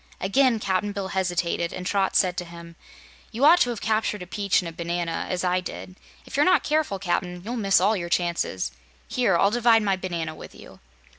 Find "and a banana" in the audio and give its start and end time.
4.59-5.27